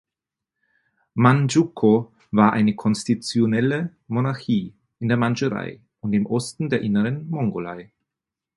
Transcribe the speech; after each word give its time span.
Mandschukuo 1.15 2.11
war 2.31 2.53
eine 2.53 2.73
konstitutionelle 2.75 3.95
Monarchie 4.07 4.73
in 4.99 5.09
der 5.09 5.17
Mandschurei 5.17 5.79
und 5.99 6.13
im 6.13 6.25
Osten 6.25 6.69
der 6.71 6.81
Inneren 6.81 7.29
Mongolei. 7.29 7.91